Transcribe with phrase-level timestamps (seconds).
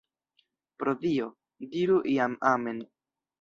[0.83, 1.27] Pro Dio,
[1.75, 2.83] diru jam amen!